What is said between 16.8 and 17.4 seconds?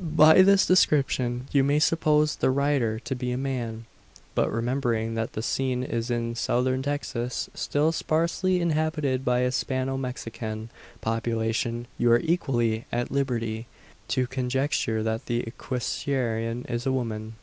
a woman.